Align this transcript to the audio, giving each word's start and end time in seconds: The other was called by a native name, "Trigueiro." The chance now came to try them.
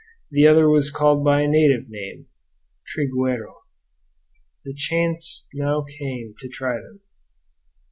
The 0.31 0.47
other 0.47 0.67
was 0.67 0.89
called 0.89 1.23
by 1.23 1.41
a 1.41 1.47
native 1.47 1.87
name, 1.87 2.25
"Trigueiro." 2.87 3.53
The 4.65 4.73
chance 4.75 5.47
now 5.53 5.83
came 5.83 6.33
to 6.39 6.49
try 6.49 6.77
them. 6.77 7.01